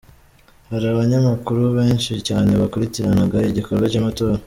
Hari 0.69 0.85
abanyamakuru 0.93 1.63
benshi 1.77 2.11
cyane 2.27 2.51
bakurikiranaga 2.61 3.37
igikorwa 3.49 3.85
cy'amatora. 3.91 4.35